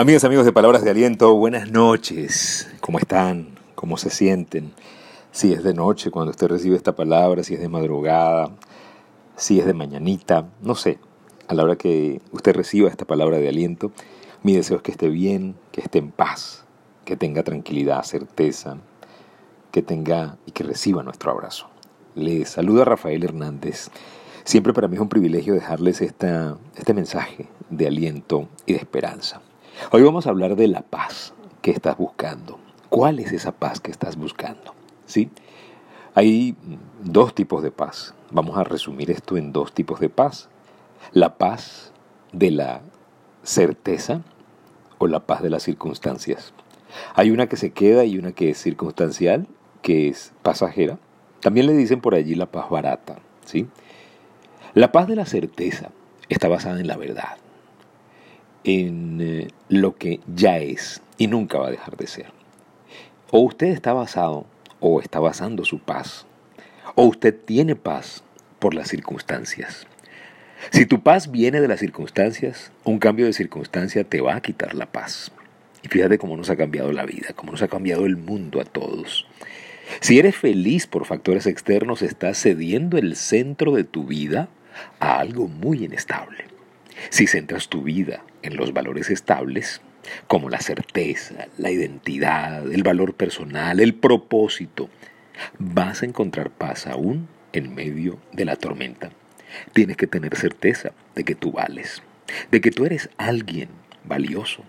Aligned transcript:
Amigas, 0.00 0.24
amigos 0.24 0.46
de 0.46 0.52
Palabras 0.54 0.82
de 0.82 0.88
Aliento, 0.88 1.34
buenas 1.34 1.70
noches. 1.70 2.72
¿Cómo 2.80 2.98
están? 2.98 3.58
¿Cómo 3.74 3.98
se 3.98 4.08
sienten? 4.08 4.72
Si 5.30 5.52
es 5.52 5.62
de 5.62 5.74
noche 5.74 6.10
cuando 6.10 6.30
usted 6.30 6.46
recibe 6.46 6.74
esta 6.74 6.96
palabra, 6.96 7.42
si 7.42 7.52
es 7.52 7.60
de 7.60 7.68
madrugada, 7.68 8.48
si 9.36 9.60
es 9.60 9.66
de 9.66 9.74
mañanita, 9.74 10.48
no 10.62 10.74
sé. 10.74 10.98
A 11.48 11.54
la 11.54 11.64
hora 11.64 11.76
que 11.76 12.22
usted 12.32 12.56
reciba 12.56 12.88
esta 12.88 13.04
palabra 13.04 13.36
de 13.36 13.50
aliento, 13.50 13.92
mi 14.42 14.54
deseo 14.54 14.78
es 14.78 14.82
que 14.82 14.92
esté 14.92 15.10
bien, 15.10 15.54
que 15.70 15.82
esté 15.82 15.98
en 15.98 16.12
paz, 16.12 16.64
que 17.04 17.18
tenga 17.18 17.42
tranquilidad, 17.42 18.02
certeza, 18.02 18.78
que 19.70 19.82
tenga 19.82 20.38
y 20.46 20.52
que 20.52 20.64
reciba 20.64 21.02
nuestro 21.02 21.30
abrazo. 21.30 21.68
Le 22.14 22.46
saluda 22.46 22.86
Rafael 22.86 23.22
Hernández. 23.22 23.90
Siempre 24.44 24.72
para 24.72 24.88
mí 24.88 24.94
es 24.94 25.02
un 25.02 25.10
privilegio 25.10 25.52
dejarles 25.52 26.00
esta, 26.00 26.56
este 26.74 26.94
mensaje 26.94 27.48
de 27.68 27.86
aliento 27.86 28.48
y 28.64 28.72
de 28.72 28.78
esperanza. 28.78 29.42
Hoy 29.92 30.02
vamos 30.02 30.26
a 30.26 30.30
hablar 30.30 30.56
de 30.56 30.68
la 30.68 30.82
paz 30.82 31.32
que 31.62 31.70
estás 31.70 31.96
buscando. 31.96 32.58
¿Cuál 32.88 33.18
es 33.18 33.32
esa 33.32 33.52
paz 33.52 33.80
que 33.80 33.90
estás 33.90 34.16
buscando? 34.16 34.74
¿Sí? 35.06 35.30
Hay 36.14 36.56
dos 37.02 37.34
tipos 37.34 37.62
de 37.62 37.70
paz. 37.70 38.14
Vamos 38.30 38.56
a 38.56 38.64
resumir 38.64 39.10
esto 39.10 39.36
en 39.36 39.52
dos 39.52 39.72
tipos 39.72 39.98
de 39.98 40.08
paz. 40.08 40.48
La 41.12 41.38
paz 41.38 41.92
de 42.32 42.50
la 42.50 42.82
certeza 43.42 44.22
o 44.98 45.06
la 45.06 45.26
paz 45.26 45.42
de 45.42 45.50
las 45.50 45.62
circunstancias. 45.62 46.52
Hay 47.14 47.30
una 47.30 47.48
que 47.48 47.56
se 47.56 47.70
queda 47.70 48.04
y 48.04 48.18
una 48.18 48.32
que 48.32 48.50
es 48.50 48.58
circunstancial, 48.58 49.46
que 49.82 50.08
es 50.08 50.32
pasajera. 50.42 50.98
También 51.40 51.66
le 51.66 51.74
dicen 51.74 52.00
por 52.00 52.14
allí 52.14 52.34
la 52.34 52.46
paz 52.46 52.68
barata, 52.70 53.18
¿sí? 53.44 53.66
La 54.74 54.92
paz 54.92 55.08
de 55.08 55.16
la 55.16 55.26
certeza 55.26 55.90
está 56.28 56.48
basada 56.48 56.80
en 56.80 56.86
la 56.86 56.96
verdad 56.96 57.38
en 58.64 59.20
eh, 59.20 59.48
lo 59.68 59.96
que 59.96 60.20
ya 60.34 60.58
es 60.58 61.02
y 61.18 61.26
nunca 61.26 61.58
va 61.58 61.68
a 61.68 61.72
dejar 61.72 61.96
de 61.96 62.06
ser. 62.06 62.26
O 63.30 63.40
usted 63.40 63.68
está 63.68 63.92
basado 63.92 64.46
o 64.80 65.00
está 65.00 65.20
basando 65.20 65.64
su 65.64 65.78
paz, 65.78 66.26
o 66.94 67.04
usted 67.04 67.34
tiene 67.34 67.76
paz 67.76 68.24
por 68.58 68.74
las 68.74 68.88
circunstancias. 68.88 69.86
Si 70.70 70.84
tu 70.84 71.02
paz 71.02 71.30
viene 71.30 71.60
de 71.60 71.68
las 71.68 71.80
circunstancias, 71.80 72.72
un 72.84 72.98
cambio 72.98 73.26
de 73.26 73.32
circunstancia 73.32 74.04
te 74.04 74.20
va 74.20 74.36
a 74.36 74.42
quitar 74.42 74.74
la 74.74 74.86
paz. 74.86 75.32
Y 75.82 75.88
fíjate 75.88 76.18
cómo 76.18 76.36
nos 76.36 76.50
ha 76.50 76.56
cambiado 76.56 76.92
la 76.92 77.06
vida, 77.06 77.28
cómo 77.34 77.52
nos 77.52 77.62
ha 77.62 77.68
cambiado 77.68 78.04
el 78.04 78.16
mundo 78.16 78.60
a 78.60 78.64
todos. 78.64 79.26
Si 80.00 80.18
eres 80.18 80.36
feliz 80.36 80.86
por 80.86 81.06
factores 81.06 81.46
externos, 81.46 82.02
estás 82.02 82.38
cediendo 82.38 82.98
el 82.98 83.16
centro 83.16 83.72
de 83.72 83.84
tu 83.84 84.04
vida 84.04 84.48
a 84.98 85.18
algo 85.18 85.48
muy 85.48 85.84
inestable. 85.84 86.49
Si 87.08 87.26
centras 87.26 87.68
tu 87.68 87.82
vida 87.82 88.22
en 88.42 88.56
los 88.56 88.72
valores 88.72 89.10
estables, 89.10 89.80
como 90.26 90.48
la 90.50 90.60
certeza, 90.60 91.48
la 91.56 91.70
identidad, 91.70 92.70
el 92.70 92.82
valor 92.82 93.14
personal, 93.14 93.80
el 93.80 93.94
propósito, 93.94 94.90
vas 95.58 96.02
a 96.02 96.06
encontrar 96.06 96.50
paz 96.50 96.86
aún 96.86 97.28
en 97.52 97.74
medio 97.74 98.18
de 98.32 98.44
la 98.44 98.56
tormenta. 98.56 99.10
Tienes 99.72 99.96
que 99.96 100.06
tener 100.06 100.36
certeza 100.36 100.92
de 101.14 101.24
que 101.24 101.34
tú 101.34 101.52
vales, 101.52 102.02
de 102.50 102.60
que 102.60 102.70
tú 102.70 102.84
eres 102.84 103.10
alguien 103.16 103.68
valioso. 104.04 104.62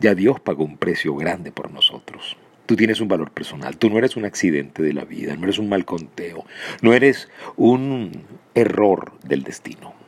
Ya 0.00 0.14
Dios 0.14 0.40
pagó 0.40 0.64
un 0.64 0.78
precio 0.78 1.14
grande 1.14 1.52
por 1.52 1.70
nosotros. 1.70 2.36
Tú 2.66 2.76
tienes 2.76 3.00
un 3.00 3.08
valor 3.08 3.30
personal, 3.30 3.76
tú 3.76 3.90
no 3.90 3.98
eres 3.98 4.16
un 4.16 4.24
accidente 4.24 4.82
de 4.82 4.92
la 4.92 5.04
vida, 5.04 5.36
no 5.36 5.44
eres 5.44 5.58
un 5.58 5.68
mal 5.68 5.84
conteo, 5.84 6.44
no 6.80 6.94
eres 6.94 7.28
un 7.56 8.24
error 8.54 9.12
del 9.22 9.42
destino. 9.42 10.01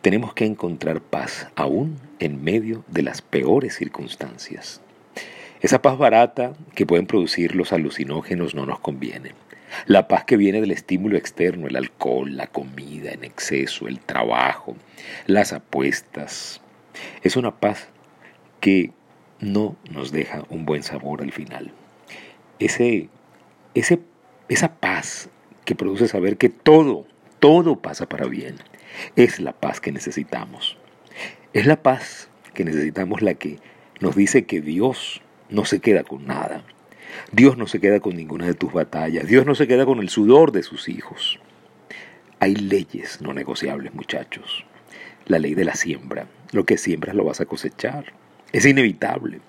Tenemos 0.00 0.32
que 0.32 0.44
encontrar 0.44 1.00
paz 1.00 1.48
aún 1.56 1.98
en 2.20 2.42
medio 2.42 2.84
de 2.86 3.02
las 3.02 3.20
peores 3.20 3.76
circunstancias. 3.76 4.80
Esa 5.60 5.82
paz 5.82 5.98
barata 5.98 6.52
que 6.76 6.86
pueden 6.86 7.06
producir 7.06 7.56
los 7.56 7.72
alucinógenos 7.72 8.54
no 8.54 8.64
nos 8.64 8.78
conviene. 8.78 9.32
La 9.86 10.06
paz 10.06 10.24
que 10.24 10.36
viene 10.36 10.60
del 10.60 10.70
estímulo 10.70 11.16
externo, 11.16 11.66
el 11.66 11.74
alcohol, 11.74 12.36
la 12.36 12.46
comida 12.46 13.10
en 13.10 13.24
exceso, 13.24 13.88
el 13.88 13.98
trabajo, 13.98 14.76
las 15.26 15.52
apuestas, 15.52 16.60
es 17.22 17.36
una 17.36 17.56
paz 17.56 17.88
que 18.60 18.92
no 19.40 19.76
nos 19.90 20.12
deja 20.12 20.44
un 20.48 20.64
buen 20.64 20.84
sabor 20.84 21.22
al 21.22 21.32
final. 21.32 21.72
Ese, 22.60 23.08
ese, 23.74 23.98
esa 24.48 24.76
paz 24.76 25.28
que 25.64 25.74
produce 25.74 26.06
saber 26.06 26.36
que 26.36 26.48
todo, 26.48 27.04
todo 27.38 27.76
pasa 27.76 28.08
para 28.08 28.26
bien, 28.26 28.56
es 29.16 29.40
la 29.40 29.52
paz 29.52 29.80
que 29.80 29.92
necesitamos. 29.92 30.76
Es 31.52 31.66
la 31.66 31.82
paz 31.82 32.28
que 32.54 32.64
necesitamos 32.64 33.22
la 33.22 33.34
que 33.34 33.58
nos 34.00 34.16
dice 34.16 34.44
que 34.44 34.60
Dios 34.60 35.22
no 35.48 35.64
se 35.64 35.80
queda 35.80 36.04
con 36.04 36.26
nada. 36.26 36.64
Dios 37.32 37.56
no 37.56 37.66
se 37.66 37.80
queda 37.80 38.00
con 38.00 38.16
ninguna 38.16 38.46
de 38.46 38.54
tus 38.54 38.72
batallas. 38.72 39.26
Dios 39.26 39.46
no 39.46 39.54
se 39.54 39.66
queda 39.66 39.86
con 39.86 40.00
el 40.00 40.08
sudor 40.08 40.52
de 40.52 40.62
sus 40.62 40.88
hijos. 40.88 41.40
Hay 42.40 42.54
leyes 42.54 43.20
no 43.20 43.32
negociables, 43.32 43.94
muchachos. 43.94 44.64
La 45.26 45.38
ley 45.38 45.54
de 45.54 45.64
la 45.64 45.74
siembra. 45.74 46.26
Lo 46.52 46.64
que 46.64 46.78
siembras 46.78 47.16
lo 47.16 47.24
vas 47.24 47.40
a 47.40 47.46
cosechar. 47.46 48.12
Es 48.52 48.64
inevitable. 48.64 49.40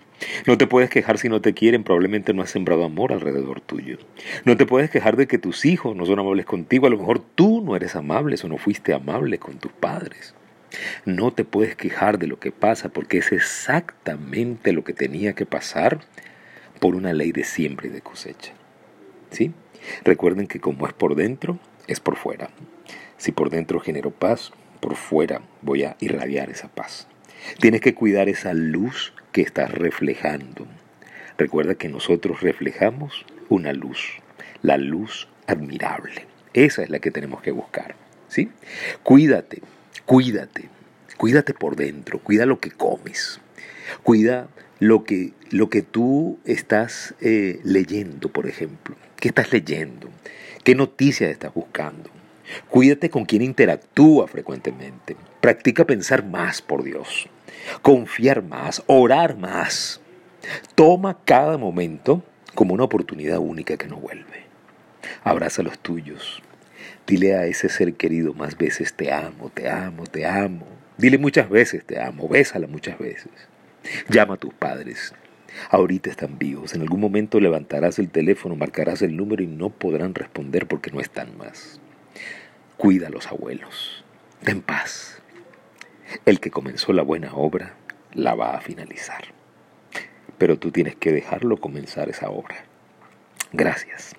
No 0.45 0.57
te 0.57 0.67
puedes 0.67 0.89
quejar 0.89 1.17
si 1.17 1.29
no 1.29 1.41
te 1.41 1.53
quieren, 1.53 1.83
probablemente 1.83 2.33
no 2.33 2.41
has 2.41 2.49
sembrado 2.49 2.83
amor 2.83 3.13
alrededor 3.13 3.61
tuyo. 3.61 3.97
No 4.45 4.57
te 4.57 4.65
puedes 4.65 4.89
quejar 4.89 5.15
de 5.15 5.27
que 5.27 5.37
tus 5.37 5.65
hijos 5.65 5.95
no 5.95 6.05
son 6.05 6.19
amables 6.19 6.45
contigo, 6.45 6.87
a 6.87 6.89
lo 6.89 6.97
mejor 6.97 7.19
tú 7.19 7.61
no 7.61 7.75
eres 7.75 7.95
amable 7.95 8.35
o 8.43 8.47
no 8.47 8.57
fuiste 8.57 8.93
amable 8.93 9.37
con 9.37 9.57
tus 9.57 9.71
padres. 9.71 10.33
No 11.05 11.31
te 11.31 11.45
puedes 11.45 11.75
quejar 11.75 12.19
de 12.19 12.27
lo 12.27 12.39
que 12.39 12.51
pasa 12.51 12.89
porque 12.89 13.19
es 13.19 13.31
exactamente 13.31 14.71
lo 14.71 14.83
que 14.83 14.93
tenía 14.93 15.33
que 15.33 15.45
pasar 15.45 15.99
por 16.79 16.95
una 16.95 17.13
ley 17.13 17.31
de 17.31 17.43
siembra 17.43 17.87
y 17.87 17.89
de 17.89 18.01
cosecha. 18.01 18.53
¿Sí? 19.31 19.51
Recuerden 20.03 20.47
que 20.47 20.59
como 20.59 20.87
es 20.87 20.93
por 20.93 21.15
dentro, 21.15 21.59
es 21.87 21.99
por 21.99 22.15
fuera. 22.15 22.49
Si 23.17 23.31
por 23.31 23.49
dentro 23.49 23.79
genero 23.79 24.11
paz, 24.11 24.51
por 24.79 24.95
fuera 24.95 25.41
voy 25.61 25.83
a 25.83 25.95
irradiar 25.99 26.49
esa 26.49 26.69
paz. 26.69 27.07
Tienes 27.59 27.81
que 27.81 27.95
cuidar 27.95 28.29
esa 28.29 28.53
luz 28.53 29.13
estás 29.41 29.71
reflejando. 29.71 30.67
Recuerda 31.37 31.75
que 31.75 31.89
nosotros 31.89 32.41
reflejamos 32.41 33.25
una 33.47 33.73
luz, 33.73 33.99
la 34.61 34.77
luz 34.77 35.27
admirable. 35.47 36.25
Esa 36.53 36.83
es 36.83 36.89
la 36.89 36.99
que 36.99 37.11
tenemos 37.11 37.41
que 37.41 37.51
buscar. 37.51 37.95
¿sí? 38.27 38.49
Cuídate, 39.03 39.61
cuídate, 40.05 40.69
cuídate 41.17 41.53
por 41.53 41.75
dentro, 41.75 42.19
cuida 42.19 42.45
lo 42.45 42.59
que 42.59 42.71
comes, 42.71 43.41
cuida 44.03 44.47
lo 44.79 45.03
que, 45.03 45.33
lo 45.51 45.69
que 45.69 45.81
tú 45.81 46.39
estás 46.45 47.15
eh, 47.21 47.59
leyendo, 47.63 48.29
por 48.29 48.47
ejemplo. 48.47 48.95
¿Qué 49.17 49.29
estás 49.29 49.51
leyendo? 49.51 50.09
¿Qué 50.63 50.75
noticias 50.75 51.31
estás 51.31 51.53
buscando? 51.53 52.09
Cuídate 52.69 53.09
con 53.09 53.25
quien 53.25 53.41
interactúa 53.41 54.27
frecuentemente. 54.27 55.15
Practica 55.41 55.85
pensar 55.85 56.25
más 56.25 56.61
por 56.61 56.83
Dios, 56.83 57.27
confiar 57.81 58.43
más, 58.43 58.83
orar 58.87 59.37
más. 59.37 60.01
Toma 60.75 61.17
cada 61.25 61.57
momento 61.57 62.23
como 62.55 62.73
una 62.73 62.83
oportunidad 62.83 63.39
única 63.39 63.77
que 63.77 63.87
no 63.87 63.97
vuelve. 63.97 64.43
Abraza 65.23 65.61
a 65.61 65.65
los 65.65 65.79
tuyos. 65.79 66.41
Dile 67.07 67.35
a 67.35 67.45
ese 67.45 67.69
ser 67.69 67.93
querido 67.93 68.33
más 68.33 68.57
veces 68.57 68.93
te 68.93 69.11
amo, 69.11 69.49
te 69.49 69.69
amo, 69.69 70.03
te 70.05 70.25
amo. 70.25 70.67
Dile 70.97 71.17
muchas 71.17 71.49
veces 71.49 71.85
te 71.85 71.99
amo, 72.01 72.27
bésala 72.27 72.67
muchas 72.67 72.97
veces. 72.99 73.31
Llama 74.09 74.35
a 74.35 74.37
tus 74.37 74.53
padres. 74.53 75.13
Ahorita 75.69 76.09
están 76.09 76.37
vivos. 76.37 76.73
En 76.73 76.81
algún 76.81 76.99
momento 76.99 77.39
levantarás 77.39 77.99
el 77.99 78.09
teléfono, 78.09 78.55
marcarás 78.55 79.01
el 79.01 79.15
número 79.15 79.43
y 79.43 79.47
no 79.47 79.69
podrán 79.69 80.13
responder 80.13 80.67
porque 80.67 80.91
no 80.91 80.99
están 80.99 81.37
más. 81.37 81.79
Cuida 82.79 83.07
a 83.07 83.09
los 83.09 83.27
abuelos. 83.27 84.05
Ten 84.41 84.61
paz. 84.61 85.21
El 86.25 86.39
que 86.39 86.49
comenzó 86.49 86.93
la 86.93 87.03
buena 87.03 87.33
obra 87.33 87.75
la 88.13 88.35
va 88.35 88.55
a 88.55 88.61
finalizar. 88.61 89.25
Pero 90.37 90.57
tú 90.57 90.71
tienes 90.71 90.95
que 90.95 91.11
dejarlo 91.11 91.57
comenzar 91.57 92.07
esa 92.07 92.29
obra. 92.29 92.55
Gracias. 93.51 94.15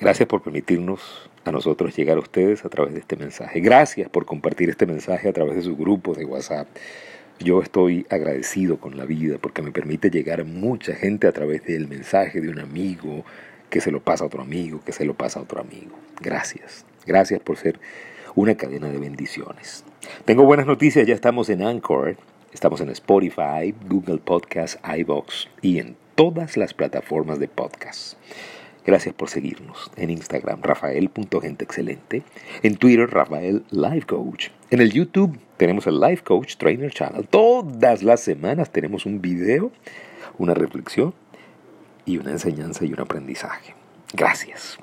Gracias 0.00 0.28
por 0.28 0.42
permitirnos 0.42 1.30
a 1.44 1.52
nosotros 1.52 1.94
llegar 1.96 2.16
a 2.16 2.22
ustedes 2.22 2.64
a 2.64 2.68
través 2.68 2.94
de 2.94 2.98
este 2.98 3.14
mensaje. 3.14 3.60
Gracias 3.60 4.08
por 4.08 4.26
compartir 4.26 4.70
este 4.70 4.86
mensaje 4.86 5.28
a 5.28 5.32
través 5.32 5.54
de 5.54 5.62
su 5.62 5.76
grupo 5.76 6.14
de 6.14 6.24
WhatsApp. 6.24 6.66
Yo 7.38 7.62
estoy 7.62 8.08
agradecido 8.10 8.78
con 8.78 8.96
la 8.96 9.04
vida 9.04 9.38
porque 9.40 9.62
me 9.62 9.70
permite 9.70 10.10
llegar 10.10 10.40
a 10.40 10.44
mucha 10.44 10.96
gente 10.96 11.28
a 11.28 11.32
través 11.32 11.62
del 11.62 11.86
mensaje 11.86 12.40
de 12.40 12.48
un 12.48 12.58
amigo 12.58 13.24
que 13.70 13.80
se 13.80 13.92
lo 13.92 14.02
pasa 14.02 14.24
a 14.24 14.26
otro 14.26 14.42
amigo, 14.42 14.80
que 14.84 14.90
se 14.90 15.04
lo 15.04 15.14
pasa 15.14 15.38
a 15.38 15.44
otro 15.44 15.60
amigo. 15.60 15.96
Gracias. 16.20 16.84
Gracias 17.06 17.40
por 17.40 17.56
ser 17.56 17.78
una 18.34 18.56
cadena 18.56 18.88
de 18.88 18.98
bendiciones. 18.98 19.84
Tengo 20.24 20.44
buenas 20.44 20.66
noticias, 20.66 21.06
ya 21.06 21.14
estamos 21.14 21.48
en 21.48 21.62
Anchor, 21.62 22.16
estamos 22.52 22.80
en 22.80 22.90
Spotify, 22.90 23.74
Google 23.88 24.18
Podcast, 24.18 24.78
iBox 24.86 25.48
y 25.62 25.78
en 25.78 25.96
todas 26.14 26.56
las 26.56 26.74
plataformas 26.74 27.38
de 27.38 27.48
podcast. 27.48 28.14
Gracias 28.86 29.14
por 29.14 29.30
seguirnos 29.30 29.90
en 29.96 30.10
Instagram, 30.10 30.60
rafael.genteexcelente, 30.62 32.22
en 32.62 32.76
Twitter, 32.76 33.08
Rafael 33.08 33.64
Life 33.70 34.06
Coach, 34.06 34.48
en 34.70 34.80
el 34.80 34.92
YouTube, 34.92 35.38
tenemos 35.56 35.86
el 35.86 36.00
Life 36.00 36.22
Coach 36.22 36.56
Trainer 36.56 36.92
Channel. 36.92 37.26
Todas 37.28 38.02
las 38.02 38.20
semanas 38.20 38.70
tenemos 38.70 39.06
un 39.06 39.22
video, 39.22 39.70
una 40.36 40.52
reflexión 40.52 41.14
y 42.04 42.18
una 42.18 42.32
enseñanza 42.32 42.84
y 42.84 42.92
un 42.92 43.00
aprendizaje. 43.00 43.74
Gracias. 44.12 44.78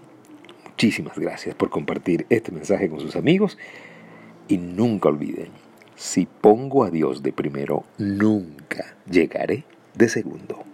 Muchísimas 0.81 1.19
gracias 1.19 1.53
por 1.53 1.69
compartir 1.69 2.25
este 2.31 2.51
mensaje 2.51 2.89
con 2.89 2.99
sus 2.99 3.15
amigos 3.15 3.55
y 4.47 4.57
nunca 4.57 5.09
olviden, 5.09 5.49
si 5.95 6.25
pongo 6.25 6.83
a 6.83 6.89
Dios 6.89 7.21
de 7.21 7.31
primero, 7.31 7.83
nunca 7.99 8.95
llegaré 9.07 9.63
de 9.93 10.09
segundo. 10.09 10.70